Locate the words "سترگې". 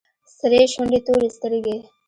1.35-1.77